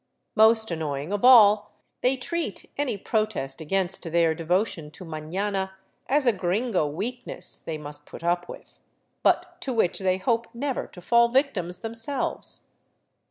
Most 0.33 0.71
annoying 0.71 1.13
of 1.13 1.23
all, 1.23 1.73
they 2.01 2.17
treat 2.17 2.67
any 2.75 2.97
protest 2.97 3.61
against 3.61 4.01
their 4.11 4.33
devotion 4.33 4.89
to 4.89 5.05
mafiana 5.05 5.73
as 6.09 6.25
a 6.25 6.33
gringo 6.33 6.87
weakness 6.87 7.59
they 7.59 7.77
must 7.77 8.07
put 8.07 8.23
up 8.23 8.49
with, 8.49 8.79
but 9.21 9.61
to 9.61 9.71
which 9.71 9.99
they 9.99 10.17
hope 10.17 10.47
nevci" 10.55 10.91
to 10.93 11.01
fall 11.01 11.27
victims 11.27 11.81
themselves. 11.81 12.61